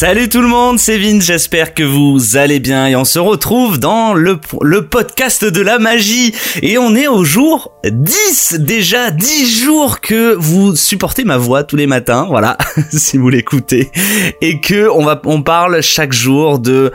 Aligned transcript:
Salut 0.00 0.30
tout 0.30 0.40
le 0.40 0.48
monde, 0.48 0.78
c'est 0.78 0.96
Vin, 0.96 1.20
j'espère 1.20 1.74
que 1.74 1.82
vous 1.82 2.38
allez 2.38 2.58
bien 2.58 2.86
et 2.86 2.96
on 2.96 3.04
se 3.04 3.18
retrouve 3.18 3.78
dans 3.78 4.14
le, 4.14 4.40
le 4.62 4.86
podcast 4.86 5.44
de 5.44 5.60
la 5.60 5.78
magie 5.78 6.34
et 6.62 6.78
on 6.78 6.94
est 6.94 7.06
au 7.06 7.22
jour 7.22 7.70
10 7.84 8.60
déjà, 8.60 9.10
10 9.10 9.62
jours 9.62 10.00
que 10.00 10.32
vous 10.38 10.74
supportez 10.74 11.24
ma 11.24 11.36
voix 11.36 11.64
tous 11.64 11.76
les 11.76 11.86
matins, 11.86 12.24
voilà, 12.30 12.56
si 12.90 13.18
vous 13.18 13.28
l'écoutez 13.28 13.90
et 14.40 14.62
que 14.62 14.88
on 14.88 15.04
va 15.04 15.20
on 15.26 15.42
parle 15.42 15.82
chaque 15.82 16.14
jour 16.14 16.60
de 16.60 16.92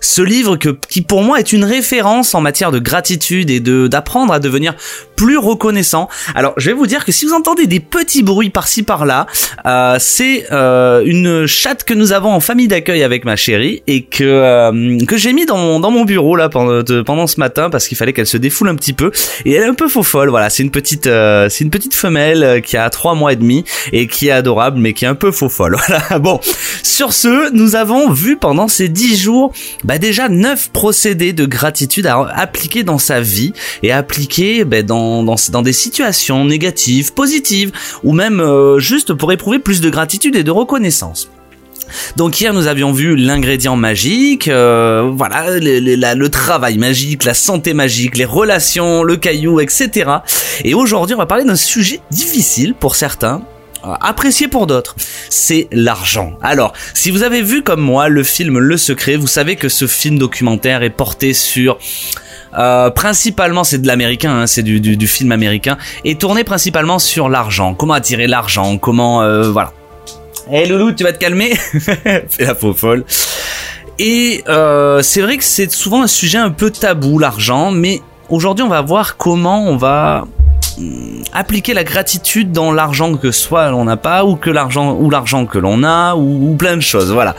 ce 0.00 0.22
livre 0.22 0.56
que 0.56 0.70
qui 0.88 1.02
pour 1.02 1.22
moi 1.22 1.38
est 1.38 1.52
une 1.52 1.64
référence 1.64 2.34
en 2.34 2.40
matière 2.40 2.72
de 2.72 2.80
gratitude 2.80 3.50
et 3.50 3.60
de 3.60 3.86
d'apprendre 3.86 4.32
à 4.32 4.40
devenir 4.40 4.74
plus 5.18 5.36
reconnaissant. 5.36 6.08
Alors, 6.36 6.54
je 6.56 6.70
vais 6.70 6.76
vous 6.76 6.86
dire 6.86 7.04
que 7.04 7.10
si 7.10 7.26
vous 7.26 7.32
entendez 7.32 7.66
des 7.66 7.80
petits 7.80 8.22
bruits 8.22 8.50
par-ci 8.50 8.84
par-là, 8.84 9.26
euh, 9.66 9.96
c'est 9.98 10.46
euh, 10.52 11.02
une 11.04 11.46
chatte 11.46 11.82
que 11.82 11.92
nous 11.92 12.12
avons 12.12 12.32
en 12.32 12.40
famille 12.48 12.66
d'accueil 12.66 13.02
avec 13.02 13.26
ma 13.26 13.36
chérie 13.36 13.82
et 13.86 14.04
que 14.04 14.24
euh, 14.24 15.04
que 15.06 15.18
j'ai 15.18 15.34
mis 15.34 15.44
dans 15.44 15.58
mon 15.58 15.80
dans 15.80 15.90
mon 15.90 16.06
bureau 16.06 16.34
là 16.34 16.48
pendant 16.48 16.82
pendant 17.04 17.26
ce 17.26 17.38
matin 17.38 17.68
parce 17.68 17.86
qu'il 17.86 17.98
fallait 17.98 18.14
qu'elle 18.14 18.26
se 18.26 18.38
défoule 18.38 18.70
un 18.70 18.74
petit 18.74 18.94
peu 18.94 19.12
et 19.44 19.52
elle 19.52 19.64
est 19.64 19.66
un 19.66 19.74
peu 19.74 19.86
faux 19.86 20.02
folle. 20.02 20.30
Voilà, 20.30 20.48
c'est 20.48 20.62
une 20.62 20.70
petite 20.70 21.08
euh, 21.08 21.50
c'est 21.50 21.62
une 21.64 21.70
petite 21.70 21.94
femelle 21.94 22.42
euh, 22.42 22.60
qui 22.60 22.78
a 22.78 22.88
trois 22.88 23.14
mois 23.14 23.34
et 23.34 23.36
demi 23.36 23.64
et 23.92 24.06
qui 24.06 24.28
est 24.28 24.30
adorable 24.30 24.78
mais 24.78 24.94
qui 24.94 25.04
est 25.04 25.08
un 25.08 25.14
peu 25.14 25.30
faux 25.30 25.50
folle. 25.50 25.76
Voilà. 25.88 26.18
Bon, 26.18 26.40
sur 26.82 27.12
ce, 27.12 27.52
nous 27.52 27.76
avons 27.76 28.10
vu 28.10 28.38
pendant 28.38 28.66
ces 28.66 28.88
dix 28.88 29.18
jours 29.18 29.52
bah 29.84 29.98
déjà 29.98 30.30
neuf 30.30 30.70
procédés 30.70 31.34
de 31.34 31.44
gratitude 31.44 32.06
à 32.06 32.22
appliquer 32.34 32.82
dans 32.82 32.98
sa 32.98 33.20
vie 33.20 33.52
et 33.82 33.92
appliquer 33.92 34.64
bah, 34.64 34.82
dans 34.82 35.22
dans, 35.22 35.62
des 35.62 35.72
situations 35.74 36.46
négatives, 36.46 37.12
positives, 37.12 37.72
ou 38.04 38.12
même 38.14 38.40
euh, 38.40 38.78
juste 38.78 39.12
pour 39.12 39.32
éprouver 39.32 39.58
plus 39.58 39.82
de 39.82 39.90
gratitude 39.90 40.34
et 40.34 40.44
de 40.44 40.50
reconnaissance. 40.50 41.28
Donc 42.16 42.40
hier 42.40 42.52
nous 42.52 42.66
avions 42.66 42.92
vu 42.92 43.16
l'ingrédient 43.16 43.76
magique, 43.76 44.48
euh, 44.48 45.10
voilà 45.12 45.58
le, 45.58 46.26
travail 46.28 46.78
magique, 46.78 47.24
la 47.24 47.34
santé 47.34 47.74
magique, 47.74 48.16
les 48.16 48.24
relations, 48.24 49.02
le 49.02 49.16
caillou, 49.16 49.60
etc. 49.60 50.10
Et 50.64 50.74
aujourd'hui 50.74 51.14
on 51.14 51.18
va 51.18 51.26
parler 51.26 51.44
d'un 51.44 51.56
sujet 51.56 52.00
difficile 52.10 52.74
pour 52.74 52.96
certains, 52.96 53.42
euh, 53.84 53.94
apprécié 54.00 54.48
pour 54.48 54.66
d'autres, 54.66 54.96
c'est 55.30 55.68
l'argent. 55.70 56.32
Alors, 56.42 56.72
si 56.94 57.10
vous 57.10 57.22
avez 57.22 57.42
vu 57.42 57.62
comme 57.62 57.80
moi 57.80 58.08
le 58.08 58.22
film 58.22 58.58
Le 58.58 58.76
Secret, 58.76 59.16
vous 59.16 59.26
savez 59.26 59.56
que 59.56 59.68
ce 59.68 59.86
film 59.86 60.18
documentaire 60.18 60.82
est 60.82 60.90
porté 60.90 61.32
sur 61.32 61.78
euh, 62.58 62.90
principalement, 62.90 63.62
c'est 63.62 63.78
de 63.78 63.86
l'américain, 63.86 64.40
hein, 64.40 64.46
c'est 64.46 64.62
du, 64.62 65.06
film 65.06 65.32
américain, 65.32 65.78
et 66.04 66.16
tourné 66.16 66.44
principalement 66.44 66.98
sur 66.98 67.28
l'argent. 67.28 67.74
Comment 67.74 67.94
attirer 67.94 68.26
l'argent? 68.26 68.78
Comment, 68.78 69.18
voilà. 69.50 69.72
Hey, 70.50 70.68
Loulou, 70.68 70.92
tu 70.92 71.04
vas 71.04 71.12
te 71.12 71.18
calmer 71.18 71.54
Fais 72.28 72.44
la 72.44 72.54
faux 72.54 72.72
folle. 72.72 73.04
Et 73.98 74.44
euh, 74.48 75.02
c'est 75.02 75.20
vrai 75.20 75.36
que 75.36 75.44
c'est 75.44 75.70
souvent 75.70 76.02
un 76.02 76.06
sujet 76.06 76.38
un 76.38 76.50
peu 76.50 76.70
tabou, 76.70 77.18
l'argent, 77.18 77.70
mais 77.70 78.00
aujourd'hui 78.28 78.64
on 78.64 78.68
va 78.68 78.80
voir 78.80 79.16
comment 79.16 79.66
on 79.66 79.76
va 79.76 80.26
Hmm, 80.78 81.22
appliquer 81.32 81.74
la 81.74 81.82
gratitude 81.82 82.52
dans 82.52 82.70
l'argent 82.70 83.16
que 83.16 83.32
soit 83.32 83.68
l'on 83.70 83.84
n'a 83.84 83.96
pas 83.96 84.24
ou 84.24 84.36
que 84.36 84.48
l'argent 84.48 84.94
ou 84.94 85.10
l'argent 85.10 85.44
que 85.44 85.58
l'on 85.58 85.82
a 85.82 86.14
ou, 86.14 86.54
plein 86.56 86.76
de 86.76 86.82
choses. 86.82 87.10
Voilà. 87.10 87.34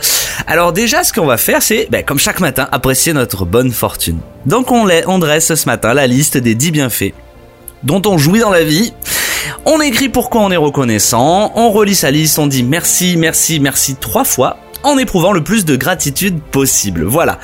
Alors 0.46 0.74
déjà, 0.74 1.04
ce 1.04 1.12
qu'on 1.14 1.24
va 1.24 1.38
faire, 1.38 1.62
c'est, 1.62 1.88
ben, 1.90 2.04
comme 2.04 2.18
chaque 2.18 2.40
matin, 2.40 2.68
apprécier 2.70 3.14
notre 3.14 3.46
bonne 3.46 3.70
fortune. 3.70 4.18
Donc 4.44 4.70
on, 4.70 4.86
on 5.06 5.18
dresse 5.18 5.54
ce 5.54 5.66
matin 5.66 5.94
la 5.94 6.06
liste 6.06 6.36
des 6.36 6.54
10 6.54 6.70
bienfaits 6.70 7.14
dont 7.82 8.02
on 8.04 8.18
jouit 8.18 8.40
dans 8.40 8.50
la 8.50 8.62
vie. 8.62 8.92
On 9.64 9.80
écrit 9.80 10.08
pourquoi 10.08 10.42
on 10.42 10.50
est 10.50 10.56
reconnaissant, 10.56 11.52
on 11.54 11.70
relit 11.70 11.94
sa 11.94 12.10
liste, 12.10 12.38
on 12.38 12.46
dit 12.46 12.62
merci, 12.62 13.16
merci, 13.16 13.60
merci 13.60 13.96
trois 13.96 14.24
fois 14.24 14.58
en 14.82 14.98
éprouvant 14.98 15.32
le 15.32 15.42
plus 15.42 15.64
de 15.64 15.76
gratitude 15.76 16.40
possible. 16.40 17.04
Voilà. 17.04 17.38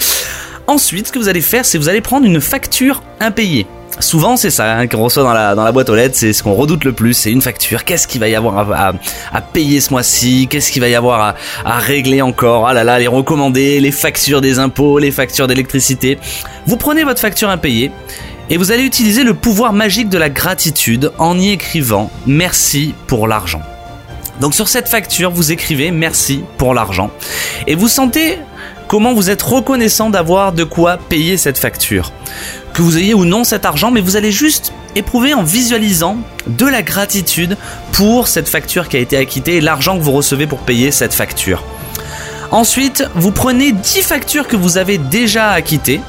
Ensuite, 0.67 1.09
ce 1.09 1.13
que 1.13 1.19
vous 1.19 1.29
allez 1.29 1.41
faire, 1.41 1.65
c'est 1.65 1.79
vous 1.79 1.89
allez 1.89 2.01
prendre 2.01 2.27
une 2.27 2.41
facture 2.41 3.03
impayée. 3.21 3.67
Souvent, 3.99 4.37
c'est 4.37 4.51
ça 4.51 4.77
hein, 4.77 4.89
qu'on 4.89 5.05
reçoit 5.05 5.23
dans 5.23 5.33
la, 5.33 5.55
dans 5.55 5.65
la 5.65 5.73
boîte 5.73 5.89
aux 5.89 5.95
lettres, 5.95 6.17
c'est 6.17 6.35
ce 6.35 6.43
qu'on 6.43 6.53
redoute 6.53 6.85
le 6.85 6.93
plus, 6.93 7.15
c'est 7.15 7.31
une 7.31 7.41
facture. 7.41 7.85
Qu'est-ce 7.85 8.07
qu'il 8.07 8.21
va 8.21 8.29
y 8.29 8.35
avoir 8.35 8.71
à, 8.71 8.93
à, 9.33 9.41
payer 9.41 9.81
ce 9.81 9.91
mois-ci? 9.91 10.49
Qu'est-ce 10.51 10.71
qu'il 10.71 10.83
va 10.83 10.89
y 10.89 10.95
avoir 10.95 11.21
à, 11.21 11.35
à, 11.65 11.79
régler 11.79 12.21
encore? 12.21 12.69
Ah 12.69 12.75
là 12.75 12.85
là, 12.85 12.99
les 12.99 13.07
recommandés, 13.07 13.81
les 13.81 13.93
factures 13.93 14.43
des 14.43 14.59
impôts, 14.59 14.99
les 14.99 15.11
factures 15.11 15.47
d'électricité. 15.47 16.19
Vous 16.67 16.77
prenez 16.77 17.05
votre 17.05 17.21
facture 17.21 17.49
impayée 17.49 17.91
et 18.51 18.57
vous 18.57 18.73
allez 18.73 18.85
utiliser 18.85 19.25
le 19.25 19.35
pouvoir 19.35 19.73
magique 19.73 20.09
de 20.09 20.19
la 20.19 20.31
gratitude 20.31 21.13
en 21.19 21.39
y 21.39 21.51
écrivant 21.51 22.11
merci 22.27 22.95
pour 23.07 23.27
l'argent. 23.27 23.63
Donc 24.41 24.55
sur 24.55 24.69
cette 24.69 24.89
facture, 24.89 25.31
vous 25.31 25.53
écrivez 25.53 25.91
merci 25.91 26.45
pour 26.59 26.75
l'argent 26.75 27.11
et 27.67 27.75
vous 27.75 27.89
sentez 27.89 28.39
comment 28.89 29.15
vous 29.15 29.31
êtes 29.31 29.43
reconnaissant 29.43 30.11
d'avoir 30.11 30.53
de 30.53 30.65
quoi 30.65 30.97
payer 30.97 31.37
cette 31.37 31.59
facture 31.59 32.13
que 32.73 32.83
vous 32.83 32.99
ayez 32.99 33.15
ou 33.15 33.25
non 33.25 33.43
cet 33.43 33.65
argent, 33.65 33.91
mais 33.91 34.03
vous 34.03 34.17
allez 34.17 34.31
juste 34.31 34.75
éprouver 34.97 35.33
en 35.33 35.43
visualisant 35.43 36.19
de 36.47 36.67
la 36.67 36.83
gratitude 36.83 37.57
pour 37.93 38.29
cette 38.29 38.51
facture 38.51 38.91
qui 38.91 38.99
a 38.99 39.01
été 39.01 39.17
acquittée 39.17 39.57
et 39.57 39.61
l'argent 39.63 39.97
que 39.97 40.03
vous 40.03 40.13
recevez 40.13 40.47
pour 40.47 40.59
payer 40.59 40.91
cette 40.91 41.15
facture. 41.15 41.65
Ensuite, 42.51 43.05
vous 43.15 43.33
prenez 43.33 43.73
10 43.73 44.03
factures 44.03 44.47
que 44.47 44.57
vous 44.57 44.79
avez 44.79 44.99
déjà 44.99 45.51
acquittées 45.51 46.01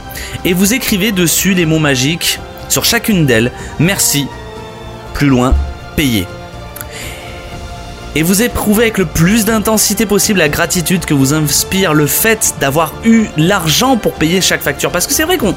et 0.45 0.53
vous 0.53 0.73
écrivez 0.73 1.11
dessus 1.11 1.53
les 1.53 1.65
mots 1.65 1.79
magiques 1.79 2.39
sur 2.69 2.85
chacune 2.85 3.25
d'elles. 3.25 3.51
Merci. 3.79 4.27
Plus 5.13 5.27
loin, 5.27 5.55
payer. 5.95 6.27
Et 8.15 8.23
vous 8.23 8.41
éprouvez 8.41 8.83
avec 8.83 8.97
le 8.97 9.05
plus 9.05 9.45
d'intensité 9.45 10.05
possible 10.05 10.39
la 10.39 10.49
gratitude 10.49 11.05
que 11.05 11.13
vous 11.13 11.33
inspire 11.33 11.93
le 11.93 12.07
fait 12.07 12.55
d'avoir 12.59 12.93
eu 13.03 13.27
l'argent 13.37 13.97
pour 13.97 14.13
payer 14.13 14.41
chaque 14.41 14.61
facture. 14.61 14.91
Parce 14.91 15.05
que 15.07 15.13
c'est 15.13 15.23
vrai 15.23 15.37
qu'on 15.37 15.55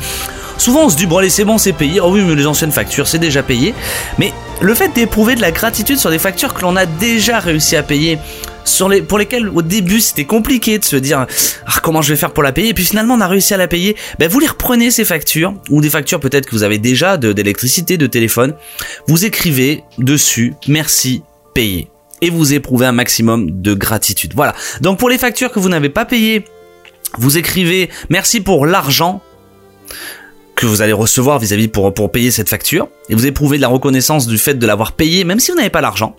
Souvent 0.60 0.84
on 0.84 0.88
se 0.90 0.96
dit 0.96 1.06
bon 1.06 1.16
allez 1.16 1.30
c'est 1.30 1.44
bon 1.44 1.56
c'est 1.56 1.72
payé, 1.72 2.00
oh 2.00 2.10
oui 2.10 2.20
mais 2.20 2.34
les 2.34 2.46
anciennes 2.46 2.70
factures 2.70 3.08
c'est 3.08 3.18
déjà 3.18 3.42
payé. 3.42 3.74
Mais 4.18 4.34
le 4.60 4.74
fait 4.74 4.88
d'éprouver 4.88 5.34
de 5.34 5.40
la 5.40 5.52
gratitude 5.52 5.98
sur 5.98 6.10
des 6.10 6.18
factures 6.18 6.52
que 6.52 6.60
l'on 6.60 6.76
a 6.76 6.84
déjà 6.84 7.38
réussi 7.38 7.76
à 7.76 7.82
payer, 7.82 8.18
pour 9.08 9.18
lesquelles 9.18 9.48
au 9.48 9.62
début 9.62 10.00
c'était 10.00 10.24
compliqué 10.24 10.78
de 10.78 10.84
se 10.84 10.96
dire 10.96 11.26
ah, 11.66 11.72
comment 11.82 12.02
je 12.02 12.10
vais 12.12 12.16
faire 12.16 12.32
pour 12.32 12.42
la 12.42 12.52
payer, 12.52 12.70
et 12.70 12.74
puis 12.74 12.84
finalement 12.84 13.14
on 13.14 13.20
a 13.20 13.26
réussi 13.26 13.54
à 13.54 13.56
la 13.56 13.68
payer, 13.68 13.96
ben 14.18 14.28
vous 14.28 14.40
les 14.40 14.46
reprenez 14.46 14.90
ces 14.90 15.04
factures, 15.04 15.54
ou 15.68 15.80
des 15.80 15.90
factures 15.90 16.20
peut-être 16.20 16.46
que 16.46 16.52
vous 16.52 16.62
avez 16.62 16.78
déjà 16.78 17.16
d'électricité, 17.16 17.96
de, 17.96 18.06
de 18.06 18.10
téléphone, 18.10 18.54
vous 19.06 19.24
écrivez 19.24 19.84
dessus 19.98 20.54
merci 20.68 21.22
payé 21.54 21.88
et 22.22 22.30
vous 22.30 22.52
éprouvez 22.52 22.86
un 22.86 22.92
maximum 22.92 23.62
de 23.62 23.74
gratitude. 23.74 24.32
Voilà. 24.34 24.54
Donc 24.80 24.98
pour 24.98 25.08
les 25.08 25.18
factures 25.18 25.50
que 25.50 25.58
vous 25.58 25.68
n'avez 25.68 25.88
pas 25.88 26.04
payées, 26.04 26.44
vous 27.18 27.38
écrivez 27.38 27.90
merci 28.08 28.40
pour 28.40 28.66
l'argent 28.66 29.22
que 30.60 30.66
vous 30.66 30.82
allez 30.82 30.92
recevoir 30.92 31.38
vis-à-vis 31.38 31.68
pour, 31.68 31.92
pour 31.94 32.12
payer 32.12 32.30
cette 32.30 32.48
facture. 32.48 32.88
Et 33.08 33.14
vous 33.14 33.26
éprouvez 33.26 33.56
de 33.56 33.62
la 33.62 33.68
reconnaissance 33.68 34.26
du 34.26 34.36
fait 34.36 34.54
de 34.54 34.66
l'avoir 34.66 34.92
payé, 34.92 35.24
même 35.24 35.40
si 35.40 35.50
vous 35.50 35.56
n'avez 35.56 35.70
pas 35.70 35.80
l'argent. 35.80 36.16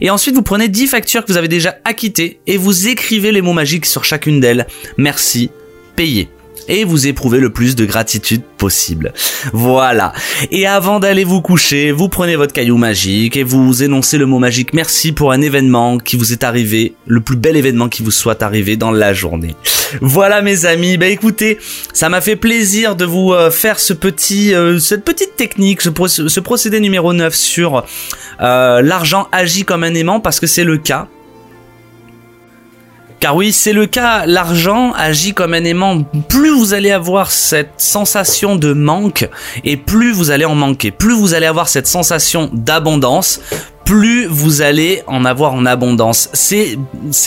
Et 0.00 0.10
ensuite, 0.10 0.34
vous 0.34 0.42
prenez 0.42 0.68
10 0.68 0.88
factures 0.88 1.24
que 1.24 1.30
vous 1.30 1.38
avez 1.38 1.48
déjà 1.48 1.76
acquittées 1.84 2.40
et 2.46 2.56
vous 2.56 2.88
écrivez 2.88 3.30
les 3.30 3.40
mots 3.40 3.52
magiques 3.52 3.86
sur 3.86 4.04
chacune 4.04 4.40
d'elles. 4.40 4.66
Merci, 4.96 5.50
payé 5.94 6.28
et 6.68 6.84
vous 6.84 7.06
éprouvez 7.06 7.40
le 7.40 7.50
plus 7.50 7.76
de 7.76 7.84
gratitude 7.84 8.42
possible. 8.56 9.12
Voilà. 9.52 10.12
Et 10.50 10.66
avant 10.66 11.00
d'aller 11.00 11.24
vous 11.24 11.42
coucher, 11.42 11.92
vous 11.92 12.08
prenez 12.08 12.36
votre 12.36 12.52
caillou 12.52 12.76
magique 12.76 13.36
et 13.36 13.42
vous 13.42 13.82
énoncez 13.82 14.18
le 14.18 14.26
mot 14.26 14.38
magique 14.38 14.72
merci 14.72 15.12
pour 15.12 15.32
un 15.32 15.40
événement 15.40 15.98
qui 15.98 16.16
vous 16.16 16.32
est 16.32 16.44
arrivé, 16.44 16.94
le 17.06 17.20
plus 17.20 17.36
bel 17.36 17.56
événement 17.56 17.88
qui 17.88 18.02
vous 18.02 18.10
soit 18.10 18.42
arrivé 18.42 18.76
dans 18.76 18.90
la 18.90 19.12
journée. 19.12 19.54
Voilà 20.00 20.42
mes 20.42 20.66
amis, 20.66 20.96
bah 20.96 21.06
écoutez, 21.06 21.58
ça 21.92 22.08
m'a 22.08 22.20
fait 22.20 22.36
plaisir 22.36 22.96
de 22.96 23.04
vous 23.04 23.32
euh, 23.32 23.50
faire 23.50 23.78
ce 23.78 23.92
petit, 23.92 24.54
euh, 24.54 24.78
cette 24.78 25.04
petite 25.04 25.36
technique, 25.36 25.82
ce, 25.82 26.40
procédé 26.40 26.80
numéro 26.80 27.12
9 27.12 27.34
sur 27.34 27.84
euh, 28.40 28.82
l'argent 28.82 29.28
agit 29.32 29.64
comme 29.64 29.84
un 29.84 29.94
aimant 29.94 30.20
parce 30.20 30.40
que 30.40 30.46
c'est 30.46 30.64
le 30.64 30.78
cas. 30.78 31.08
Car 33.20 33.36
oui, 33.36 33.52
c'est 33.52 33.72
le 33.72 33.86
cas, 33.86 34.26
l'argent 34.26 34.92
agit 34.92 35.32
comme 35.32 35.54
un 35.54 35.64
aimant. 35.64 36.04
Plus 36.28 36.50
vous 36.50 36.74
allez 36.74 36.90
avoir 36.90 37.30
cette 37.30 37.72
sensation 37.78 38.56
de 38.56 38.72
manque, 38.72 39.28
et 39.64 39.76
plus 39.76 40.12
vous 40.12 40.30
allez 40.30 40.44
en 40.44 40.54
manquer. 40.54 40.90
Plus 40.90 41.14
vous 41.14 41.34
allez 41.34 41.46
avoir 41.46 41.68
cette 41.68 41.86
sensation 41.86 42.50
d'abondance, 42.52 43.40
plus 43.84 44.26
vous 44.26 44.62
allez 44.62 45.02
en 45.06 45.24
avoir 45.24 45.54
en 45.54 45.64
abondance. 45.64 46.28
C'est 46.32 46.76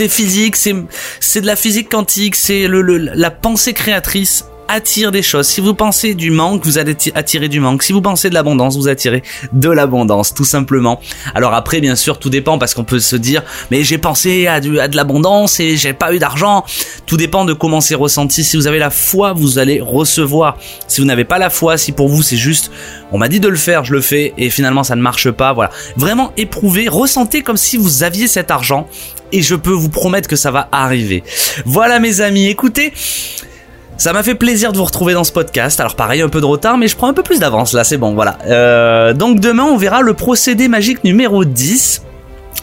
physique, 0.09 0.55
c'est 0.55 0.75
c'est 1.19 1.41
de 1.41 1.47
la 1.47 1.55
physique 1.55 1.89
quantique, 1.89 2.35
c'est 2.35 2.67
le, 2.67 2.81
la 2.81 3.31
pensée 3.31 3.73
créatrice 3.73 4.45
attire 4.67 5.11
des 5.11 5.21
choses. 5.21 5.47
Si 5.47 5.61
vous 5.61 5.73
pensez 5.73 6.13
du 6.13 6.31
manque, 6.31 6.65
vous 6.65 6.77
allez 6.77 6.95
attirer 7.15 7.49
du 7.49 7.59
manque. 7.59 7.83
Si 7.83 7.93
vous 7.93 8.01
pensez 8.01 8.29
de 8.29 8.33
l'abondance, 8.33 8.77
vous 8.77 8.87
attirez 8.87 9.23
de 9.53 9.69
l'abondance, 9.69 10.33
tout 10.33 10.45
simplement. 10.45 10.99
Alors 11.35 11.53
après, 11.53 11.79
bien 11.81 11.95
sûr, 11.95 12.19
tout 12.19 12.29
dépend 12.29 12.57
parce 12.57 12.73
qu'on 12.73 12.83
peut 12.83 12.99
se 12.99 13.15
dire, 13.15 13.43
mais 13.71 13.83
j'ai 13.83 13.97
pensé 13.97 14.47
à, 14.47 14.59
du, 14.59 14.79
à 14.79 14.87
de 14.87 14.95
l'abondance 14.95 15.59
et 15.59 15.77
j'ai 15.77 15.93
pas 15.93 16.13
eu 16.13 16.19
d'argent. 16.19 16.65
Tout 17.05 17.17
dépend 17.17 17.45
de 17.45 17.53
comment 17.53 17.81
c'est 17.81 17.95
ressenti. 17.95 18.43
Si 18.43 18.57
vous 18.57 18.67
avez 18.67 18.79
la 18.79 18.89
foi, 18.89 19.33
vous 19.33 19.59
allez 19.59 19.81
recevoir. 19.81 20.57
Si 20.87 21.01
vous 21.01 21.07
n'avez 21.07 21.25
pas 21.25 21.37
la 21.37 21.49
foi, 21.49 21.77
si 21.77 21.91
pour 21.91 22.09
vous 22.09 22.21
c'est 22.21 22.37
juste, 22.37 22.71
on 23.11 23.17
m'a 23.17 23.29
dit 23.29 23.39
de 23.39 23.47
le 23.47 23.57
faire, 23.57 23.83
je 23.83 23.93
le 23.93 24.01
fais 24.01 24.33
et 24.37 24.49
finalement 24.49 24.83
ça 24.83 24.95
ne 24.95 25.01
marche 25.01 25.31
pas, 25.31 25.53
voilà. 25.53 25.71
Vraiment 25.95 26.31
éprouvez, 26.37 26.87
ressentez 26.87 27.41
comme 27.41 27.57
si 27.57 27.77
vous 27.77 28.03
aviez 28.03 28.27
cet 28.27 28.51
argent 28.51 28.87
et 29.31 29.41
je 29.41 29.55
peux 29.55 29.71
vous 29.71 29.89
promettre 29.89 30.27
que 30.27 30.35
ça 30.35 30.51
va 30.51 30.69
arriver. 30.71 31.23
Voilà 31.65 31.99
mes 31.99 32.21
amis, 32.21 32.47
écoutez, 32.47 32.93
ça 33.97 34.13
m'a 34.13 34.23
fait 34.23 34.35
plaisir 34.35 34.71
de 34.71 34.77
vous 34.77 34.85
retrouver 34.85 35.13
dans 35.13 35.23
ce 35.23 35.31
podcast. 35.31 35.79
Alors 35.79 35.95
pareil, 35.95 36.21
un 36.21 36.29
peu 36.29 36.39
de 36.39 36.45
retard, 36.45 36.77
mais 36.77 36.87
je 36.87 36.95
prends 36.95 37.07
un 37.07 37.13
peu 37.13 37.23
plus 37.23 37.39
d'avance 37.39 37.73
là, 37.73 37.83
c'est 37.83 37.97
bon, 37.97 38.13
voilà. 38.13 38.37
Euh, 38.45 39.13
donc 39.13 39.39
demain, 39.39 39.63
on 39.63 39.77
verra 39.77 40.01
le 40.01 40.13
procédé 40.13 40.67
magique 40.67 41.03
numéro 41.03 41.45
10 41.45 42.03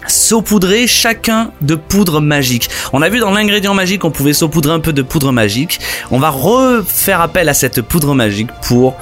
saupoudrer 0.06 0.86
chacun 0.86 1.50
de 1.62 1.74
poudre 1.74 2.20
magique. 2.20 2.68
On 2.92 3.02
a 3.02 3.08
vu 3.08 3.20
dans 3.20 3.30
l'ingrédient 3.30 3.74
magique 3.74 4.04
on 4.04 4.10
pouvait 4.10 4.32
saupoudrer 4.32 4.72
un 4.72 4.80
peu 4.80 4.92
de 4.92 5.02
poudre 5.02 5.32
magique. 5.32 5.80
On 6.10 6.18
va 6.18 6.30
refaire 6.30 7.20
appel 7.20 7.48
à 7.48 7.54
cette 7.54 7.80
poudre 7.80 8.14
magique 8.14 8.50
pour 8.62 8.96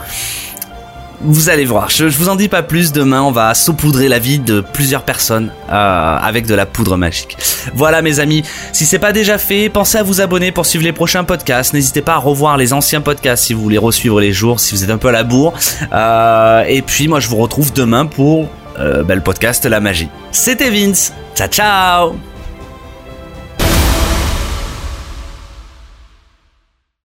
vous 1.25 1.49
allez 1.49 1.65
voir, 1.65 1.89
je, 1.91 2.05
vous 2.05 2.29
en 2.29 2.37
dis 2.37 2.49
pas 2.49 2.63
plus, 2.63 2.93
demain 2.93 3.23
on 3.23 3.31
va 3.31 3.55
saupoudrer 3.55 4.09
la 4.09 4.19
vie 4.19 4.39
de 4.39 4.61
plusieurs 4.61 5.03
personnes 5.03 5.53
euh, 5.71 6.17
avec 6.17 6.47
de 6.47 6.55
la 6.55 6.67
poudre 6.67 6.97
magique. 6.97 7.37
Voilà 7.75 8.03
mes 8.03 8.21
amis, 8.21 8.43
si 8.73 8.87
c'est 8.87 8.99
pas 8.99 9.13
déjà 9.13 9.39
fait, 9.39 9.69
pensez 9.69 9.99
à 9.99 10.03
vous 10.03 10.21
abonner 10.21 10.53
pour 10.53 10.67
suivre 10.67 10.85
les 10.85 10.93
prochains 10.93 11.25
podcasts, 11.25 11.75
n'hésitez 11.75 12.03
pas 12.03 12.15
à 12.15 12.19
revoir 12.19 12.57
les 12.57 12.73
anciens 12.73 13.01
podcasts 13.01 13.45
si 13.45 13.55
vous 13.55 13.63
voulez 13.63 13.79
resuivre 13.79 14.21
les 14.21 14.33
jours, 14.33 14.61
si 14.61 14.75
vous 14.75 14.85
êtes 14.85 14.91
un 14.91 14.99
peu 14.99 15.09
à 15.09 15.13
la 15.13 15.25
bourre. 15.25 15.55
Euh, 15.93 16.65
et 16.67 16.83
puis 16.83 17.09
moi 17.09 17.21
je 17.21 17.29
vous 17.29 17.37
retrouve 17.37 17.73
demain 17.73 18.07
pour 18.07 18.49
euh, 18.79 19.03
ben, 19.03 19.15
le 19.15 19.21
podcast 19.21 19.65
La 19.65 19.81
Magie. 19.81 20.09
C'était 20.31 20.71
Vince, 20.71 21.13
ciao 21.35 21.49
ciao 21.49 22.32